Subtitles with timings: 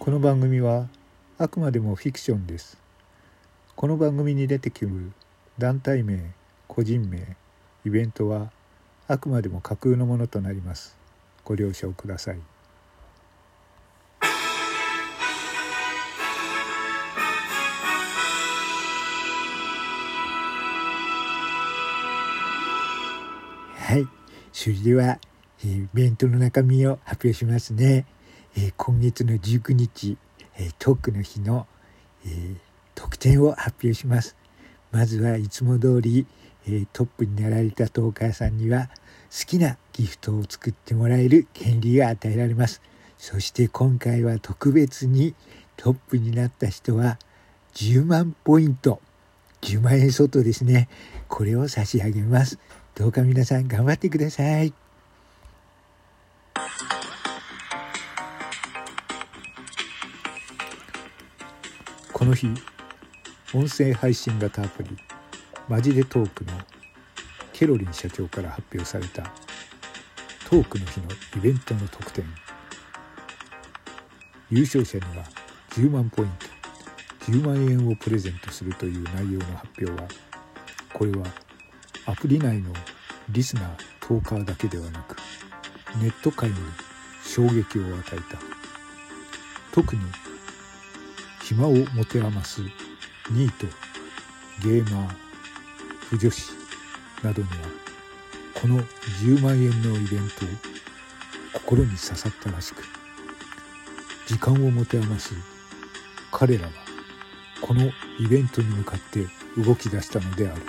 [0.00, 0.88] この番組は
[1.36, 2.78] あくまでもフィクションです。
[3.76, 5.12] この番組に出てくる
[5.58, 6.32] 団体名
[6.66, 7.36] 個人名
[7.84, 8.50] イベントは
[9.08, 10.96] あくまでも架空のものとなります。
[11.44, 12.38] ご了承ください。
[23.76, 24.08] はい。
[24.50, 25.18] それでは、
[25.62, 28.06] イベントの中身を発表しますね、
[28.56, 30.16] え今月の19日、
[30.56, 31.66] えートークの日の、
[32.26, 32.56] え
[32.94, 34.36] 特典を発表します。
[34.90, 36.26] まずはいつも通り、
[36.66, 38.90] えトップになられたトーカーさんには
[39.30, 42.82] 好きなギフトを作ってもらえる権利が与えられます。
[43.18, 45.34] そして今回は特別に
[45.76, 47.18] トップになった人は
[47.74, 49.00] 10万ポイント。
[49.62, 50.88] 10万円相当ですね。
[51.28, 52.58] これを差し上げます。
[52.94, 54.89] どうか皆さん頑張ってください。
[62.30, 62.46] この日
[63.54, 64.90] 音声配信型アプリ
[65.66, 66.52] マジでトークの
[67.52, 69.24] ケロリン社長から発表された
[70.48, 71.06] トークの日の
[71.38, 72.24] イベントの特典。
[74.48, 75.24] 優勝者には
[75.70, 80.08] 10万ポイント10万円をプレゼントするという内容の発表は
[80.92, 81.26] これは
[82.06, 82.72] アプリ内の
[83.30, 83.66] リスナー
[83.98, 85.16] トーカーだけではなく
[86.00, 86.54] ネット界に
[87.24, 88.38] 衝撃を与えた。
[89.72, 90.02] 特に
[91.50, 92.62] 暇を持て余す。
[93.32, 93.66] ニート
[94.62, 95.08] ゲーマー
[96.08, 96.52] 不女子
[97.24, 97.54] などには
[98.54, 100.48] この10万円のイベントを
[101.52, 102.84] 心に刺さったらしく
[104.28, 105.34] 時間を持て余す。
[106.30, 106.72] 彼らは
[107.60, 107.90] この
[108.20, 109.26] イベントに向かって
[109.60, 110.62] 動き出したのである。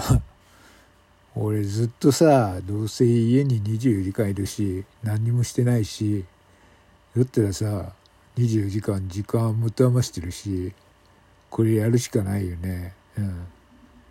[1.34, 6.24] 俺ずっとさどうせ家に24時間いるし何にもしてないし
[7.14, 7.92] だったらさ
[8.36, 10.72] 24時間時間持て余してるし
[11.50, 12.92] これやるしかないよね。
[13.16, 13.46] うん。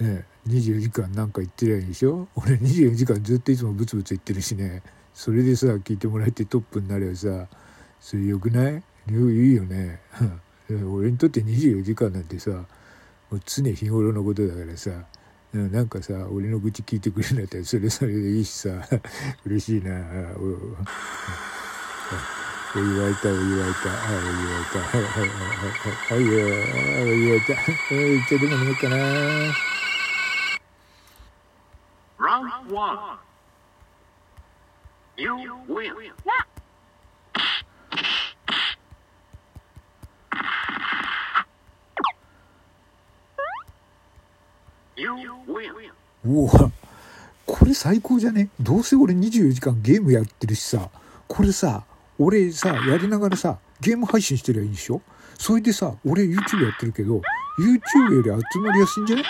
[0.00, 2.28] ね24時間なんか言ってりゃいいでしょ？
[2.34, 4.82] 俺24時間ずっといつもブツブツ言ってるしね。
[5.14, 7.46] それでさ聞いてもらえてトップになればさ
[8.00, 8.82] それよくない？
[9.08, 10.00] いいよね。
[10.70, 12.66] 俺にとって24時間なんてさも
[13.32, 14.90] う常日頃のことだからさ。
[15.52, 18.70] なんかさ俺の愚痴聞いてくれるんだったらそれそれでいいしさ。
[19.44, 19.90] 嬉しいな。
[20.36, 20.42] お
[22.72, 24.78] お湯沸いたお湯沸いたあお湯沸いた。
[24.94, 28.96] はいはいはいはいはいはいお湯沸いたはいちょっとでも飲もうかな。
[32.20, 33.18] Round one.
[35.16, 35.34] You
[35.68, 36.12] win.
[44.96, 45.16] You
[45.46, 45.90] win.
[46.24, 46.70] うわ
[47.46, 48.48] これ最高じゃね？
[48.60, 50.88] どうせ俺24時間ゲームやってるしさ
[51.26, 51.84] これさ
[52.18, 55.00] 俺さやりながらさゲーム配信してりゃいいんでしょ？
[55.38, 57.22] それでさ俺 YouTube やってるけど
[57.58, 59.24] YouTube より集まりやすいんじゃね？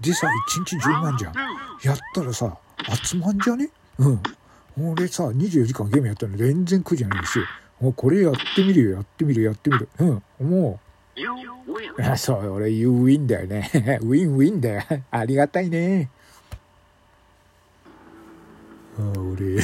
[0.00, 1.34] でさ1日10万じゃん。
[1.82, 2.56] やったらさ
[3.02, 3.68] 集まんじゃね？
[3.98, 4.22] うん。
[4.94, 7.38] 俺さ24時間ゲームやったの全然苦じゃないし。
[7.80, 9.88] もうこれやってみるよやってみるやってみる。
[9.98, 10.22] うん。
[10.40, 10.80] も
[11.16, 12.16] う。
[12.16, 13.70] そう俺 You win だよね。
[14.02, 14.82] ウィンウィンだよ。
[15.10, 16.10] ありがたいね
[18.98, 19.62] ああ俺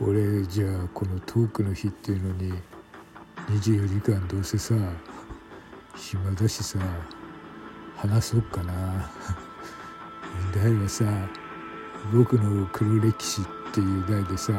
[0.00, 2.52] 俺じゃあこのトークの日っていうのに
[3.48, 4.74] 24時間どうせさ
[5.96, 6.78] 暇だしさ
[7.96, 9.10] 話そうかな。
[10.54, 11.04] 題はさ
[12.12, 14.52] 僕の黒歴史っていう題でさ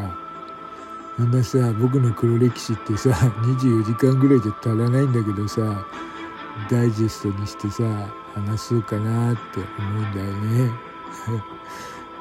[1.19, 5.86] あんなさ僕の黒歴史ってさ24時間ぐらいじゃ足らないんだけどさ
[6.69, 7.84] ダイジェストにしてさ
[8.34, 10.25] 話そうかなって思うんだよ
[10.68, 10.72] ね。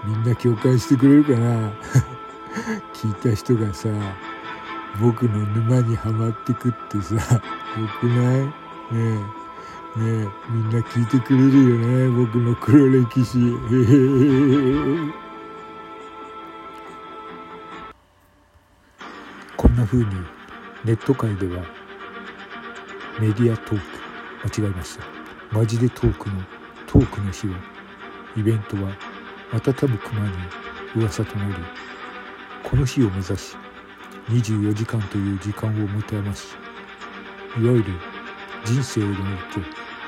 [0.05, 1.71] みんな共感してくれるかな？
[2.93, 3.89] 聞いた人がさ
[5.01, 7.21] 僕の沼にはまってくってさよ
[8.01, 8.45] くない？
[8.45, 8.53] ね
[8.93, 8.99] え。
[8.99, 9.23] ね
[9.97, 10.29] え。
[10.51, 11.79] みんな聞いてくれるよ
[12.11, 12.27] ね？
[12.27, 13.39] 僕の黒歴史。
[19.57, 20.07] こんな風に
[20.85, 21.63] ネット界では
[23.21, 23.85] メディアトーク。
[24.61, 25.05] 間違えました。
[25.53, 26.37] マジでトークの
[26.87, 27.55] トークの日は
[28.37, 28.91] イベントは
[29.53, 30.33] 瞬ぶ熊に
[30.97, 31.55] 噂となり
[32.63, 33.57] この日を目指し
[34.31, 36.55] 24時間という時間を持て余し
[37.59, 37.85] いわゆる
[38.65, 39.23] 人生において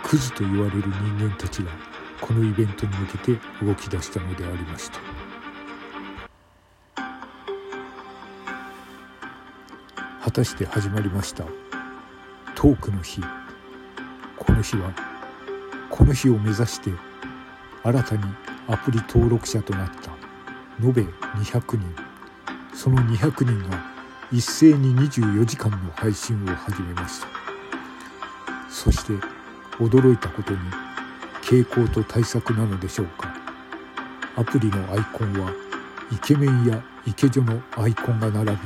[0.03, 0.83] クズと言われる
[1.19, 1.71] 人間たちが
[2.21, 4.99] このイベントに向けて動き出したのでありました。
[10.23, 11.51] 果たして始まりましたト
[12.55, 13.21] トークの日。
[14.37, 14.93] この日は
[15.91, 16.91] この日を目指して
[17.83, 18.23] 新たに
[18.67, 20.11] アプリ登録者となった。
[20.83, 21.81] 延べ200人。
[22.75, 23.79] その200人が
[24.33, 27.29] 一斉に24時間の配信を始めました。
[28.71, 29.13] そして
[29.79, 30.59] 驚いたことに
[31.43, 33.35] 傾向と対策なのでしょうか。
[34.37, 35.53] アプリのアイコンは
[36.11, 38.59] イケメンやイケ女のアイコンが並び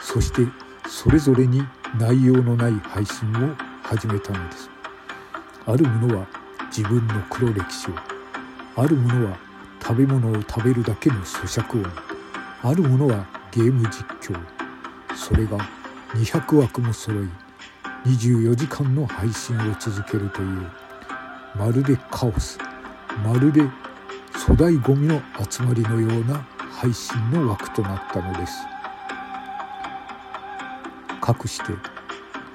[0.00, 0.42] そして
[0.88, 1.62] それぞれに
[1.98, 4.70] 内容のない配信を始めたのです。
[5.66, 6.26] ある者は
[6.68, 8.15] 自分の黒歴史を
[8.78, 9.38] ある者は
[9.82, 11.90] 食べ物を食べるだけの咀嚼音。
[12.62, 14.38] ある者はゲーム実況。
[15.14, 15.56] それが
[16.12, 17.28] 200枠も揃い
[18.04, 20.70] 24時間の配信を続けるという。
[21.54, 22.58] まるでカオス。
[23.24, 23.62] まるで
[24.34, 28.52] 粗大ごみの集まりのような配信の枠となったのです。
[31.22, 31.72] かくして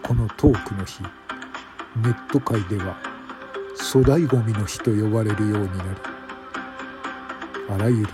[0.04, 1.02] このトークの日
[1.96, 2.96] ネット界では
[3.92, 6.11] 粗大ごみの日と呼ばれるようになり
[7.72, 8.08] あらゆる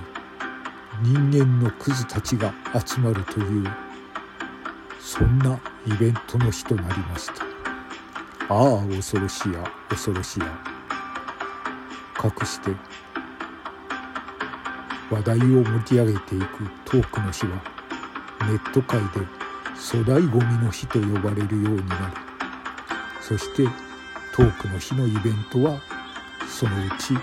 [1.01, 2.53] 人間のクズたちが
[2.85, 3.67] 集まるという
[4.99, 7.43] そんなイベントの日となりました。
[8.49, 10.45] ああ恐ろしや恐ろしや。
[12.13, 12.71] かくして
[15.09, 16.45] 話題を盛り上げていく
[16.85, 17.61] トークの日は
[18.41, 19.07] ネット界で
[19.75, 22.01] 粗大ごみの日と呼ばれるようになり
[23.21, 23.63] そして
[24.35, 25.79] トークの日のイベントは
[26.47, 27.13] そのうち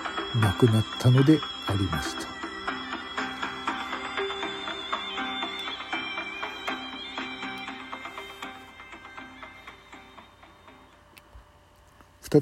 [0.41, 2.35] なくなったのでありました。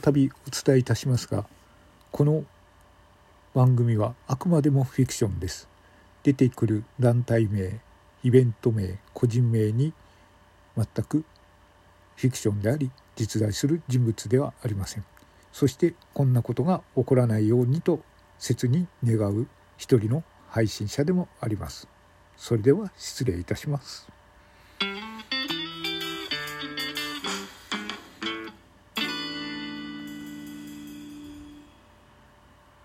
[0.01, 1.45] 再びお伝えいたしますが
[2.13, 2.45] この
[3.55, 5.69] 番組はあくまでもフィクションです。
[6.23, 7.81] 出てくる団体名
[8.23, 9.93] イベント名個人名に
[10.77, 11.25] 全く
[12.17, 15.05] フィクションであり実在する人物ではありません。
[15.53, 18.01] そしてこんなことが起こらないようにと
[18.43, 19.47] 切に願う
[19.77, 21.87] 一人の配信者でもあります。
[22.37, 24.09] それでは失礼いたします。